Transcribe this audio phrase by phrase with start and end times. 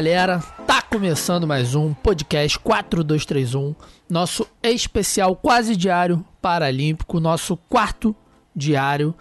[0.00, 3.74] Galera, tá começando mais um podcast 4231,
[4.08, 8.16] nosso especial quase diário paralímpico, nosso quarto
[8.56, 9.14] diário.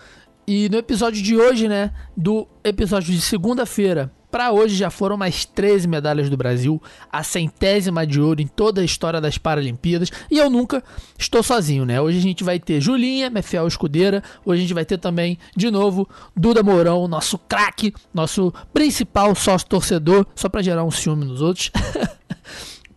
[0.48, 5.46] E no episódio de hoje, né, do episódio de segunda-feira, para hoje já foram mais
[5.46, 10.12] 13 medalhas do Brasil, a centésima de ouro em toda a história das Paralimpíadas.
[10.30, 10.84] E eu nunca
[11.18, 12.00] estou sozinho, né?
[12.00, 14.24] Hoje a gente vai ter Julinha, minha fiel escudeira.
[14.46, 19.68] Hoje a gente vai ter também, de novo, Duda Mourão, nosso craque, nosso principal sócio
[19.68, 21.72] torcedor, só para gerar um ciúme nos outros.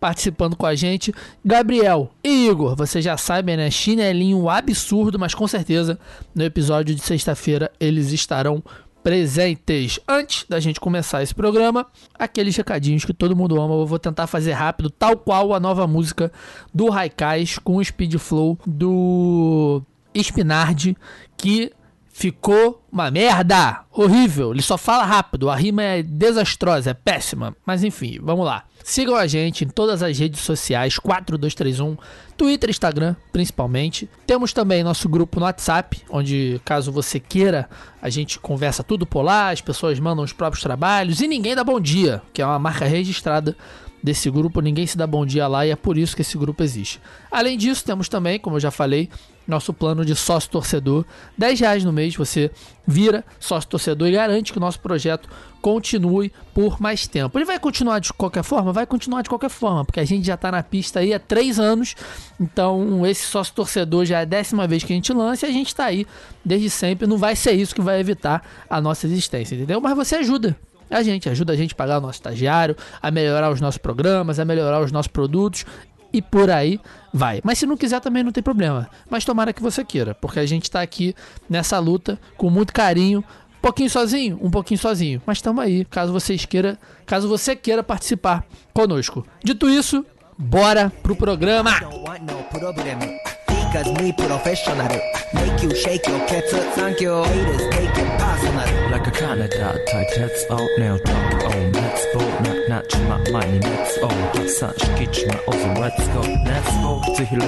[0.03, 1.15] participando com a gente.
[1.45, 3.71] Gabriel e Igor, você já sabem, né?
[3.71, 5.97] Chinelinho absurdo, mas com certeza
[6.35, 8.61] no episódio de sexta-feira eles estarão
[9.03, 9.99] presentes.
[10.09, 11.87] Antes da gente começar esse programa,
[12.19, 15.87] aqueles recadinhos que todo mundo ama, eu vou tentar fazer rápido, tal qual a nova
[15.87, 16.33] música
[16.73, 19.83] do Raikais com o Speed Flow do
[20.15, 20.97] Spinardi,
[21.37, 21.73] que
[22.13, 24.53] ficou uma merda, horrível.
[24.53, 27.57] Ele só fala rápido, a rima é desastrosa, é péssima.
[27.65, 28.65] Mas enfim, vamos lá.
[28.85, 31.97] Sigam a gente em todas as redes sociais 4231,
[32.37, 34.09] Twitter, Instagram, principalmente.
[34.27, 37.69] Temos também nosso grupo no WhatsApp, onde caso você queira,
[38.01, 41.65] a gente conversa tudo por lá, as pessoas mandam os próprios trabalhos e ninguém dá
[41.65, 43.57] bom dia, que é uma marca registrada
[44.03, 46.63] desse grupo, ninguém se dá bom dia lá e é por isso que esse grupo
[46.63, 47.01] existe.
[47.31, 49.09] Além disso, temos também, como eu já falei,
[49.47, 51.05] nosso plano de sócio torcedor.
[51.37, 52.51] 10 reais no mês você
[52.87, 55.29] vira sócio torcedor e garante que o nosso projeto
[55.61, 57.39] continue por mais tempo.
[57.39, 58.73] Ele vai continuar de qualquer forma?
[58.73, 61.61] Vai continuar de qualquer forma, porque a gente já está na pista aí há 3
[61.61, 61.95] anos.
[62.41, 65.53] Então, esse sócio torcedor já é a décima vez que a gente lança e a
[65.53, 66.07] gente está aí
[66.45, 67.07] desde sempre.
[67.07, 69.81] Não vai ser isso que vai evitar a nossa existência, entendeu?
[69.81, 70.57] Mas você ajuda
[70.91, 74.39] a gente, ajuda a gente a pagar o nosso estagiário, a melhorar os nossos programas,
[74.39, 75.65] a melhorar os nossos produtos
[76.13, 76.81] e por aí
[77.13, 77.41] vai.
[77.43, 78.89] Mas se não quiser também não tem problema.
[79.09, 81.15] Mas tomara que você queira, porque a gente está aqui
[81.49, 83.25] nessa luta com muito carinho.
[83.59, 85.23] Um pouquinho sozinho, um pouquinho sozinho.
[85.25, 89.25] Mas estamos aí, caso vocês queira, caso você queira participar conosco.
[89.43, 90.05] Dito isso,
[90.37, 91.71] bora pro programa.
[93.73, 94.89] Me professional.
[95.33, 97.23] Make you shake your cats Thank you.
[97.23, 98.91] Haters take it personal.
[98.91, 102.21] Like a Canada type That's all now talk on Let's go.
[102.45, 105.31] Not not my money Let's all Such kitchen
[105.81, 106.21] Let's go.
[106.21, 107.01] Let's go.
[107.17, 107.43] To heal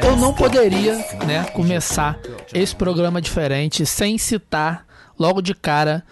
[0.00, 2.18] Eu não poderia, né, começar
[2.52, 4.86] esse programa diferente sem citar
[5.18, 6.02] logo de cara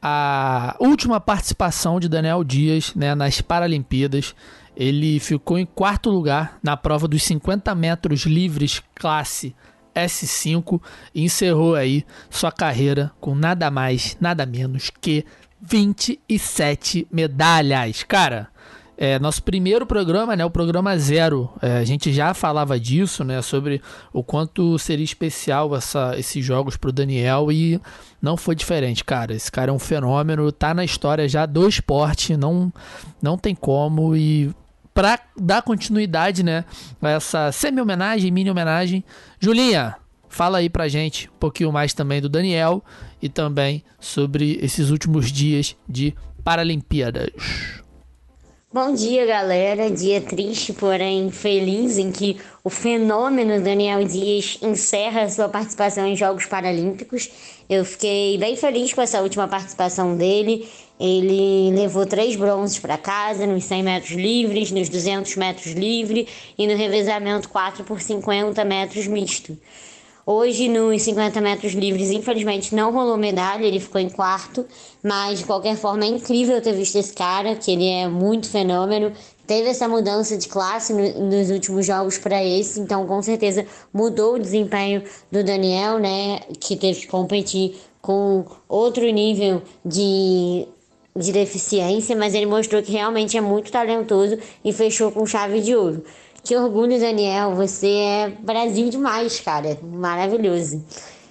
[0.00, 4.34] a última participação de Daniel Dias né, nas Paralimpíadas.
[4.76, 9.54] Ele ficou em quarto lugar na prova dos 50 metros livres classe
[9.94, 10.80] S5
[11.14, 15.24] e encerrou aí sua carreira com nada mais, nada menos que
[15.60, 18.02] 27 medalhas.
[18.02, 18.48] Cara,
[18.96, 23.40] é, nosso primeiro programa, né, o programa zero, é, a gente já falava disso, né,
[23.42, 23.80] sobre
[24.12, 27.80] o quanto seria especial essa, esses jogos para o Daniel e
[28.20, 29.34] não foi diferente, cara.
[29.34, 32.72] Esse cara é um fenômeno, tá na história já do esporte, não,
[33.20, 34.54] não tem como e
[34.94, 36.64] para dar continuidade, né,
[37.00, 39.04] a essa semi-homenagem, mini-homenagem.
[39.40, 39.96] Julinha,
[40.28, 42.82] fala aí pra gente um pouquinho mais também do Daniel
[43.20, 46.14] e também sobre esses últimos dias de
[46.44, 47.30] Paralimpíadas.
[48.74, 49.90] Bom dia, galera.
[49.90, 56.46] Dia triste, porém feliz, em que o fenômeno Daniel Dias encerra sua participação em Jogos
[56.46, 57.28] Paralímpicos.
[57.68, 60.66] Eu fiquei bem feliz com essa última participação dele.
[61.04, 66.64] Ele levou três bronzes para casa nos 100 metros livres, nos 200 metros livre e
[66.64, 69.58] no revezamento 4 por 50 metros misto.
[70.24, 74.64] Hoje, nos 50 metros livres, infelizmente não rolou medalha, ele ficou em quarto,
[75.02, 79.12] mas de qualquer forma é incrível ter visto esse cara, que ele é muito fenômeno.
[79.44, 84.36] Teve essa mudança de classe no, nos últimos jogos para esse, então com certeza mudou
[84.36, 90.68] o desempenho do Daniel, né, que teve que competir com outro nível de
[91.14, 95.74] de deficiência, mas ele mostrou que realmente é muito talentoso e fechou com chave de
[95.74, 96.04] ouro.
[96.42, 100.82] Que orgulho, Daniel, você é Brasil demais, cara, maravilhoso.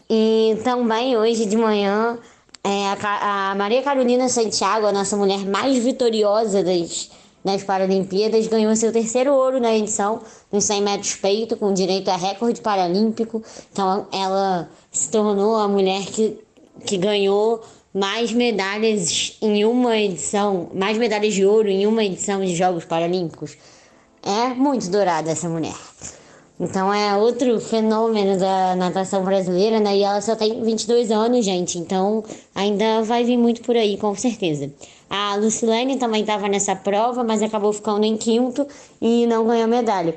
[0.10, 2.18] E também hoje de manhã,
[2.64, 7.10] é, a, a Maria Carolina Santiago, a nossa mulher mais vitoriosa das,
[7.44, 12.16] das Paralimpíadas, ganhou seu terceiro ouro na edição nos 100 metros peito, com direito a
[12.16, 13.44] recorde paralímpico.
[13.72, 16.38] Então ela se tornou a mulher que,
[16.86, 17.62] que ganhou
[17.94, 23.58] mais medalhas em uma edição, mais medalhas de ouro em uma edição de Jogos Paralímpicos.
[24.24, 25.76] É muito dourada essa mulher.
[26.60, 29.98] Então é outro fenômeno da natação brasileira, né?
[29.98, 31.80] E ela só tem 22 anos, gente.
[31.80, 32.24] Então
[32.54, 34.72] ainda vai vir muito por aí, com certeza.
[35.10, 38.66] A Lucilene também estava nessa prova, mas acabou ficando em quinto
[39.02, 40.16] e não ganhou medalha.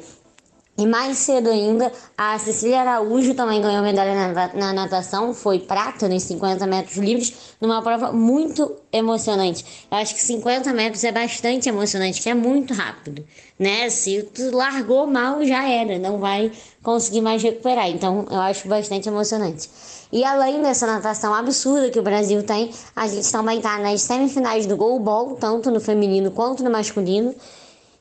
[0.77, 6.09] E mais cedo ainda, a Cecília Araújo também ganhou medalha na, na, natação, foi prata
[6.09, 9.65] nos 50 metros livres, numa prova muito emocionante.
[9.89, 13.25] Eu acho que 50 metros é bastante emocionante, que é muito rápido,
[13.57, 13.89] né?
[13.89, 16.51] Se tu largou mal, já era, não vai
[16.83, 17.89] conseguir mais recuperar.
[17.89, 19.71] Então, eu acho bastante emocionante.
[20.13, 24.67] E além dessa natação absurda que o Brasil tem, a gente também tá nas semifinais
[24.67, 27.33] do goalball, tanto no feminino quanto no masculino.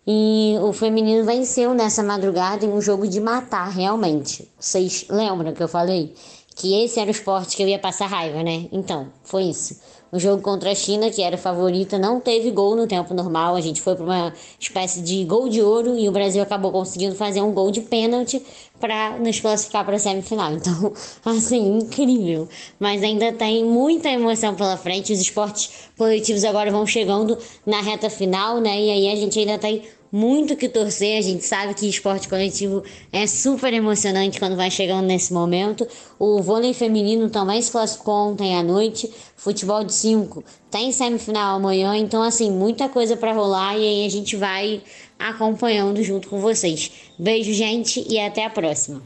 [0.05, 4.49] E o feminino venceu nessa madrugada em um jogo de matar, realmente.
[4.59, 6.13] Vocês lembram que eu falei?
[6.55, 8.67] Que esse era o esporte que eu ia passar raiva, né?
[8.71, 9.79] Então, foi isso.
[10.13, 13.55] O jogo contra a China, que era favorita, não teve gol no tempo normal.
[13.55, 17.15] A gente foi para uma espécie de gol de ouro e o Brasil acabou conseguindo
[17.15, 18.39] fazer um gol de pênalti
[18.79, 20.51] para nos classificar para a semifinal.
[20.53, 20.93] Então,
[21.25, 22.47] assim, incrível.
[22.79, 25.11] Mas ainda tem muita emoção pela frente.
[25.11, 28.79] Os esportes coletivos agora vão chegando na reta final, né?
[28.79, 29.81] E aí a gente ainda tem
[30.13, 31.17] muito que torcer.
[31.17, 35.87] A gente sabe que esporte coletivo é super emocionante quando vai chegando nesse momento.
[36.19, 39.11] O vôlei feminino também se classificou ontem à noite.
[39.35, 41.95] Futebol de 5 tem semifinal amanhã.
[41.97, 44.83] Então, assim, muita coisa para rolar e aí a gente vai
[45.17, 46.91] acompanhando junto com vocês.
[47.17, 49.01] Beijo, gente, e até a próxima.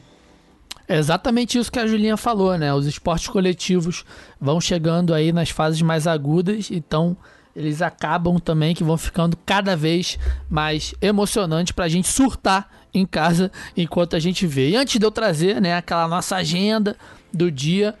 [0.86, 2.72] É exatamente isso que a Julinha falou, né?
[2.74, 4.04] Os esportes coletivos
[4.38, 7.16] vão chegando aí nas fases mais agudas, então
[7.54, 10.18] eles acabam também que vão ficando cada vez
[10.48, 14.70] mais emocionantes para a gente surtar em casa enquanto a gente vê.
[14.70, 16.96] E antes de eu trazer né, aquela nossa agenda
[17.32, 17.94] do dia,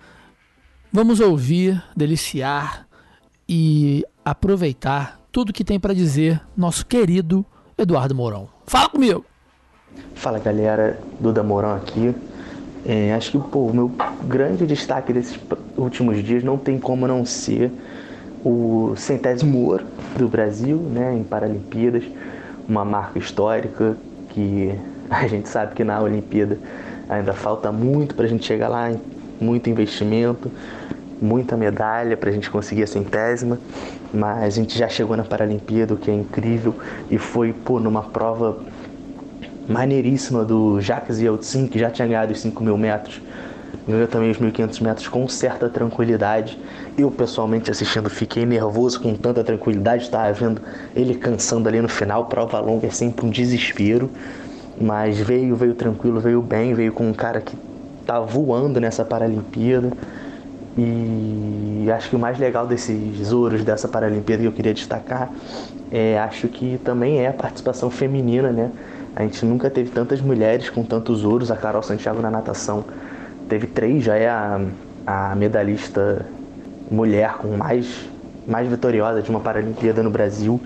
[0.92, 2.86] vamos ouvir, deliciar
[3.48, 7.44] e aproveitar tudo que tem para dizer nosso querido
[7.76, 8.48] Eduardo Mourão.
[8.66, 9.24] Fala comigo!
[10.14, 12.14] Fala galera, Duda Mourão aqui.
[12.86, 13.92] É, acho que pô, o meu
[14.24, 15.38] grande destaque desses
[15.76, 17.70] últimos dias não tem como não ser
[18.44, 19.84] o centésimo ouro
[20.16, 22.04] do Brasil né, em Paralimpíadas,
[22.68, 23.96] uma marca histórica
[24.30, 24.74] que
[25.10, 26.58] a gente sabe que na Olimpíada
[27.08, 28.92] ainda falta muito para a gente chegar lá,
[29.40, 30.50] muito investimento,
[31.20, 33.58] muita medalha para a gente conseguir a centésima,
[34.12, 36.74] mas a gente já chegou na Paralimpíada, o que é incrível,
[37.10, 38.58] e foi pô, numa prova
[39.68, 43.20] maneiríssima do Jacques Yeltsin, que já tinha ganhado os 5 mil metros
[43.86, 46.58] ganhou também os 1.500 metros com certa tranquilidade.
[46.96, 50.04] Eu, pessoalmente, assistindo, fiquei nervoso com tanta tranquilidade.
[50.04, 50.60] Estava vendo
[50.94, 52.26] ele cansando ali no final.
[52.26, 54.10] Prova longa é sempre um desespero.
[54.80, 56.74] Mas veio, veio tranquilo, veio bem.
[56.74, 57.56] Veio com um cara que
[58.06, 59.92] tá voando nessa Paralimpíada.
[60.76, 65.28] E acho que o mais legal desses ouros dessa Paralimpíada que eu queria destacar
[65.90, 68.70] é, acho que também é a participação feminina, né?
[69.16, 71.50] A gente nunca teve tantas mulheres com tantos ouros.
[71.50, 72.84] A Carol Santiago na natação
[73.48, 74.60] teve três, já é a,
[75.06, 76.26] a medalhista
[76.90, 78.08] mulher com mais,
[78.46, 80.60] mais vitoriosa de uma Paralimpíada no Brasil.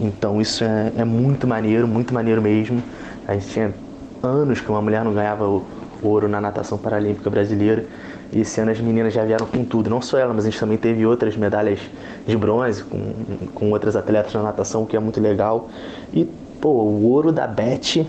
[0.00, 2.82] Então isso é, é muito maneiro, muito maneiro mesmo.
[3.26, 3.74] A gente tinha
[4.22, 5.64] anos que uma mulher não ganhava o
[6.02, 7.84] ouro na natação paralímpica brasileira.
[8.30, 10.60] E esse ano as meninas já vieram com tudo, não só ela, mas a gente
[10.60, 11.80] também teve outras medalhas
[12.26, 13.14] de bronze com,
[13.54, 15.70] com outras atletas na natação, que é muito legal.
[16.12, 16.24] E,
[16.60, 18.06] pô, o ouro da Beth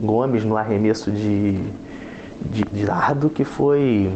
[0.00, 1.60] Gomes no arremesso de,
[2.40, 4.12] de, de que foi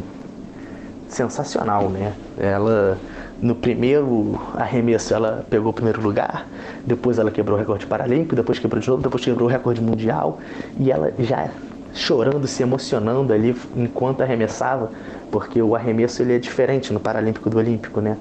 [1.08, 2.12] sensacional, né?
[2.38, 2.98] Ela
[3.40, 6.46] no primeiro arremesso ela pegou o primeiro lugar,
[6.86, 10.38] depois ela quebrou o recorde paralímpico, depois quebrou de novo, depois quebrou o recorde mundial
[10.78, 11.50] e ela já
[11.92, 14.90] chorando, se emocionando ali enquanto arremessava,
[15.30, 18.16] porque o arremesso ele é diferente no paralímpico do olímpico, né?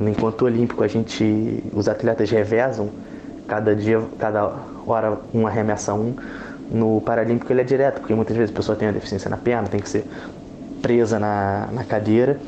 [0.00, 2.90] Enquanto o olímpico a gente, os atletas revezam,
[3.46, 4.52] cada dia, cada
[4.86, 6.14] hora um arremessa um,
[6.74, 9.68] no Paralímpico ele é direto, porque muitas vezes a pessoa tem uma deficiência na perna,
[9.68, 10.04] tem que ser
[10.82, 12.38] presa na, na cadeira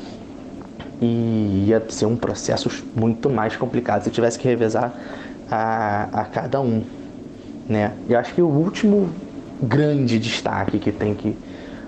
[1.01, 4.93] e ia ser um processo muito mais complicado se tivesse que revezar
[5.49, 6.83] a, a cada um.
[7.69, 7.93] Né?
[8.09, 9.09] E acho que o último
[9.61, 11.35] grande destaque que tem que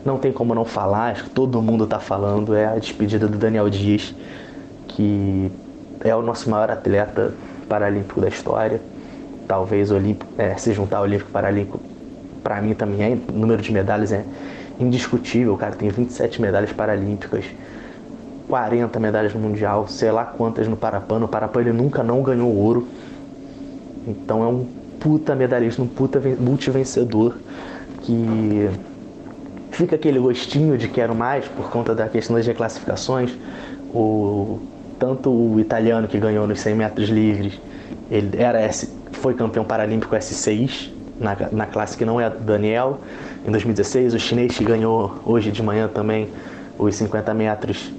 [0.05, 3.37] não tem como não falar, acho que todo mundo está falando, é a despedida do
[3.37, 4.15] Daniel Dias,
[4.87, 5.51] que
[5.99, 7.33] é o nosso maior atleta
[7.67, 8.79] paralímpico da história.
[9.45, 11.81] Talvez olímpico, é, se juntar ao Olímpico Paralímpico
[12.43, 14.23] para mim também é, o número de medalhas é
[14.79, 15.75] indiscutível, cara.
[15.75, 17.45] Tem 27 medalhas paralímpicas,
[18.47, 21.19] 40 medalhas no Mundial, sei lá quantas no Parapan.
[21.19, 22.87] No Parapan ele nunca não ganhou ouro.
[24.07, 24.65] Então é um
[24.99, 27.35] puta medalhista, um puta multivencedor
[28.01, 28.69] que
[29.71, 33.31] fica aquele gostinho de quero mais por conta da questão das reclassificações.
[33.93, 34.59] O,
[34.99, 37.59] tanto o italiano que ganhou nos 100 metros livres,
[38.11, 38.59] ele era
[39.13, 40.89] foi campeão paralímpico S6,
[41.19, 42.99] na, na classe que não é Daniel.
[43.45, 46.29] Em 2016, o chinês que ganhou hoje de manhã também
[46.77, 47.91] os 50 metros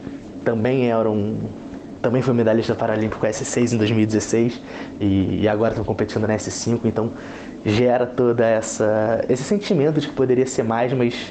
[0.45, 1.39] também era um
[2.01, 4.59] também foi medalhista paralímpico S6 em 2016
[4.99, 7.13] e, e agora estão competindo na S5, então
[7.65, 11.31] gera toda essa esse sentimento de que poderia ser mais, mas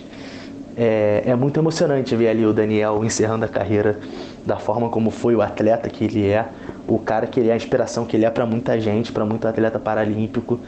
[0.77, 3.99] é, é muito emocionante ver ali o Daniel encerrando a carreira
[4.45, 6.45] da forma como foi o atleta que ele é,
[6.87, 9.47] o cara que ele é, a inspiração que ele é para muita gente, para muito
[9.47, 10.59] atleta paralímpico,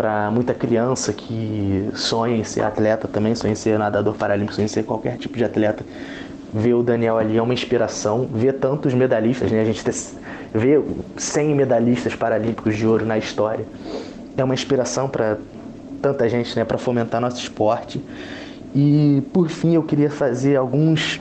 [0.00, 4.64] para muita criança que sonha em ser atleta também, sonha em ser nadador paralímpico, sonha
[4.64, 5.84] em ser qualquer tipo de atleta.
[6.54, 9.60] Ver o Daniel ali é uma inspiração, ver tantos medalhistas, né?
[9.60, 9.84] A gente
[10.54, 10.82] vê
[11.18, 13.66] 100 medalhistas paralímpicos de ouro na história.
[14.38, 15.36] É uma inspiração para
[16.00, 18.02] tanta gente, né, para fomentar nosso esporte.
[18.74, 21.20] E por fim, eu queria fazer alguns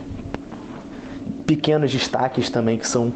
[1.45, 3.11] pequenos destaques também que são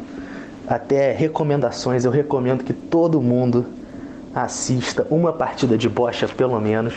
[0.68, 2.04] até recomendações.
[2.04, 3.64] Eu recomendo que todo mundo
[4.34, 6.94] assista uma partida de bocha pelo menos.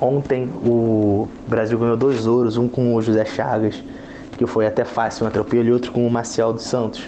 [0.00, 3.82] Ontem o Brasil ganhou dois ouros, um com o José Chagas,
[4.36, 7.06] que foi até fácil um atropelo, e outro com o Marcial dos Santos,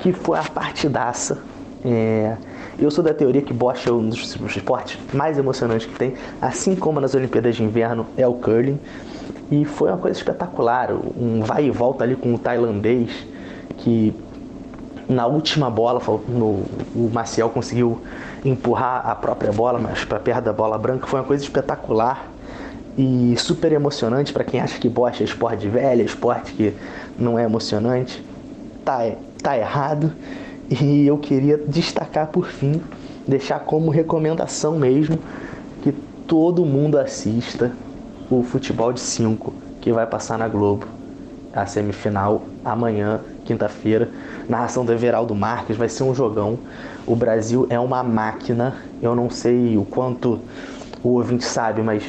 [0.00, 1.38] que foi a partidaça.
[1.84, 2.36] É...
[2.78, 6.74] Eu sou da teoria que bocha é um dos esportes mais emocionantes que tem, assim
[6.74, 8.78] como nas Olimpíadas de Inverno é o curling.
[9.50, 13.10] E foi uma coisa espetacular, um vai e volta ali com o tailandês,
[13.78, 14.14] que
[15.10, 16.62] na última bola no,
[16.94, 18.00] o Maciel conseguiu
[18.44, 22.28] empurrar a própria bola, mas para perto da bola branca foi uma coisa espetacular
[22.96, 26.72] e super emocionante para quem acha que bocha é esporte velho, esporte que
[27.18, 28.24] não é emocionante.
[28.84, 29.00] Tá,
[29.42, 30.12] tá errado.
[30.70, 32.80] E eu queria destacar por fim,
[33.26, 35.18] deixar como recomendação mesmo
[35.82, 37.72] que todo mundo assista
[38.30, 40.99] o futebol de 5 que vai passar na Globo.
[41.52, 44.08] A semifinal amanhã, quinta-feira.
[44.48, 46.58] Narração do Everaldo Marques, vai ser um jogão.
[47.06, 48.76] O Brasil é uma máquina.
[49.02, 50.40] Eu não sei o quanto
[51.02, 52.04] o ouvinte sabe, mas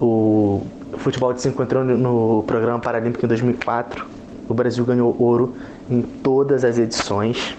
[0.00, 0.62] o
[0.98, 4.06] futebol de 5 entrou no programa Paralímpico em 2004.
[4.48, 5.54] O Brasil ganhou ouro
[5.90, 7.56] em todas as edições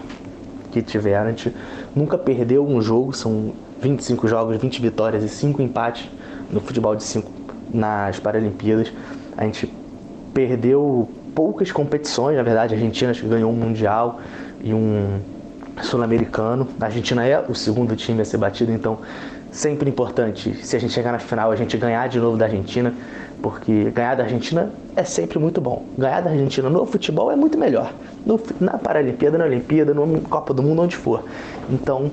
[0.72, 1.28] que tiveram.
[1.28, 1.56] A gente
[1.96, 6.10] nunca perdeu um jogo, são 25 jogos, 20 vitórias e 5 empates
[6.52, 7.32] no futebol de 5
[7.74, 8.92] nas Paralimpíadas.
[9.38, 9.72] A gente
[10.34, 14.20] perdeu poucas competições, na verdade, a Argentina acho que ganhou um Mundial
[14.62, 15.20] e um
[15.82, 16.68] Sul-Americano.
[16.80, 19.00] A Argentina é o segundo time a ser batido, então
[19.52, 22.94] sempre importante, se a gente chegar na final, a gente ganhar de novo da Argentina,
[23.42, 25.86] porque ganhar da Argentina é sempre muito bom.
[25.98, 27.94] Ganhar da Argentina no futebol é muito melhor.
[28.26, 31.24] No, na Paralimpíada, na Olimpíada, no Copa do Mundo, onde for.
[31.70, 32.12] Então,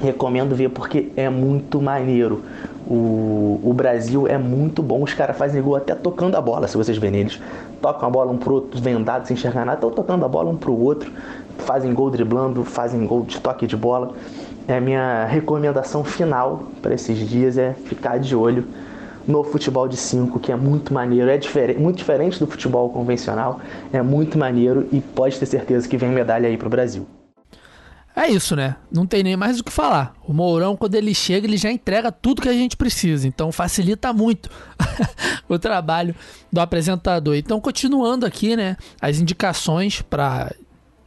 [0.00, 2.42] recomendo ver porque é muito maneiro.
[2.88, 6.76] O, o Brasil é muito bom, os caras fazem gol até tocando a bola, se
[6.76, 7.40] vocês verem eles.
[7.80, 10.56] Tocam a bola um pro outro, vendados, sem enxergar nada, estão tocando a bola um
[10.56, 11.10] pro outro,
[11.58, 14.12] fazem gol driblando, fazem gol de toque de bola.
[14.68, 18.64] É a minha recomendação final para esses dias é ficar de olho
[19.26, 23.60] no futebol de 5, que é muito maneiro, é diferente, muito diferente do futebol convencional,
[23.92, 27.06] é muito maneiro e pode ter certeza que vem medalha aí pro Brasil.
[28.18, 28.76] É isso, né?
[28.90, 30.14] Não tem nem mais o que falar.
[30.26, 33.28] O Mourão, quando ele chega, ele já entrega tudo que a gente precisa.
[33.28, 34.48] Então facilita muito
[35.46, 36.14] o trabalho
[36.50, 37.36] do apresentador.
[37.36, 38.78] Então, continuando aqui, né?
[39.02, 40.50] As indicações para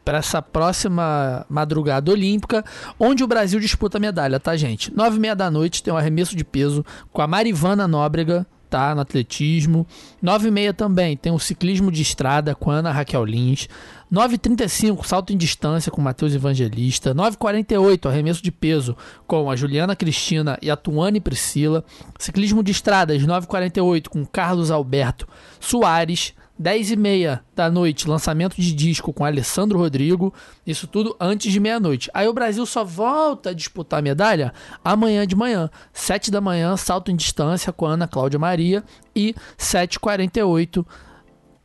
[0.06, 2.66] para essa próxima madrugada olímpica,
[3.00, 4.92] onde o Brasil disputa a medalha, tá, gente?
[4.96, 8.94] Nove e meia da noite tem um arremesso de peso com a Marivana Nóbrega, tá?
[8.94, 9.86] No atletismo.
[10.22, 13.68] 9 e meia também tem o ciclismo de estrada com Ana Raquel Lins.
[14.12, 17.14] 9h35, salto em distância com Matheus Evangelista.
[17.14, 18.98] 9h48, arremesso de peso
[19.28, 21.84] com a Juliana Cristina e a Tuane Priscila.
[22.18, 25.28] Ciclismo de estradas, 9h48, com Carlos Alberto
[25.60, 26.34] Soares.
[26.60, 30.34] 10 e meia da noite, lançamento de disco com Alessandro Rodrigo.
[30.68, 32.12] Isso tudo antes de meia-noite.
[32.14, 35.70] Aí o Brasil só volta a disputar a medalha amanhã de manhã.
[35.94, 38.84] 7 da manhã, salto em distância com a Ana Cláudia Maria.
[39.16, 40.86] E 7h48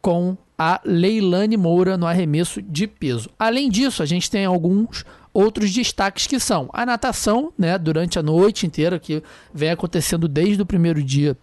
[0.01, 3.29] com a Leilane Moura no arremesso de peso.
[3.37, 8.23] Além disso, a gente tem alguns outros destaques que são a natação, né, durante a
[8.23, 9.21] noite inteira, que
[9.53, 11.37] vem acontecendo desde o primeiro dia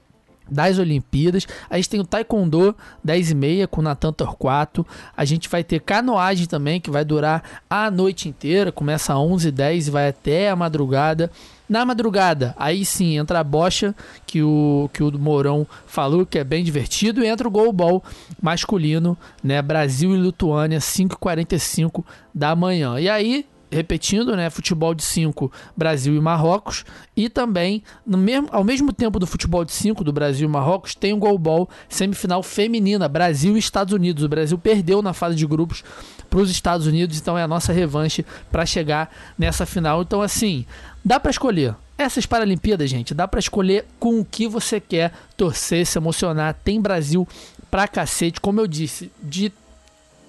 [0.51, 1.48] das Olimpíadas.
[1.70, 4.86] A gente tem o Taekwondo 10 e meia com Natan Torquato.
[5.15, 8.72] A gente vai ter canoagem também, que vai durar a noite inteira.
[8.72, 11.31] Começa às 11 h 10 e vai até a madrugada.
[11.70, 13.96] Na madrugada, aí sim entra a bocha,
[14.27, 18.03] que o, que o Mourão falou que é bem divertido, e entra o goalball
[18.41, 19.62] masculino, né?
[19.62, 22.03] Brasil e Lituânia, 5h45
[22.36, 23.00] da manhã.
[23.00, 26.84] E aí repetindo, né, futebol de 5, Brasil e Marrocos,
[27.16, 30.94] e também no mesmo, ao mesmo tempo do futebol de 5 do Brasil e Marrocos,
[30.94, 34.24] tem o goalball semifinal feminina, Brasil e Estados Unidos.
[34.24, 35.84] O Brasil perdeu na fase de grupos
[36.30, 40.01] para os Estados Unidos, então é a nossa revanche para chegar nessa final.
[40.01, 40.66] Então assim,
[41.04, 41.75] dá para escolher.
[41.98, 46.56] Essas Paralimpíadas, gente, dá para escolher com o que você quer torcer, se emocionar.
[46.63, 47.28] Tem Brasil
[47.70, 49.51] pra cacete, como eu disse, de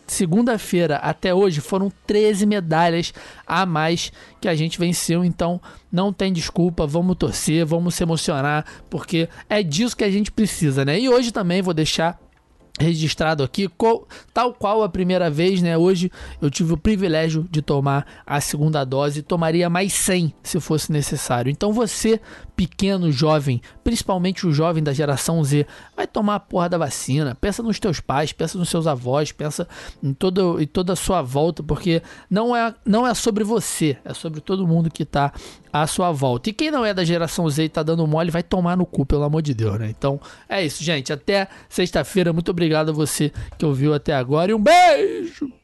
[0.07, 3.13] segunda-feira até hoje foram 13 medalhas
[3.47, 5.25] a mais que a gente venceu.
[5.25, 10.31] Então não tem desculpa, vamos torcer, vamos se emocionar, porque é disso que a gente
[10.31, 10.99] precisa, né?
[10.99, 12.19] E hoje também vou deixar
[12.81, 13.71] registrado aqui,
[14.33, 15.77] tal qual a primeira vez, né?
[15.77, 16.11] Hoje
[16.41, 21.51] eu tive o privilégio de tomar a segunda dose, tomaria mais 100 se fosse necessário.
[21.51, 22.21] Então você,
[22.57, 27.35] pequeno jovem, principalmente o jovem da geração Z, vai tomar a porra da vacina.
[27.35, 29.69] Pensa nos teus pais, pensa nos seus avós, pensa
[30.03, 34.15] em, todo, em toda a sua volta, porque não é, não é sobre você, é
[34.15, 35.33] sobre todo mundo que está
[35.73, 36.51] à sua volta.
[36.51, 39.07] E quem não é da geração Z e tá dando mole, vai tomar no cu,
[39.07, 39.89] pelo amor de Deus, né?
[39.89, 41.13] Então é isso, gente.
[41.13, 42.33] Até sexta-feira.
[42.33, 45.62] Muito obrigado a você que ouviu até agora e um beijo!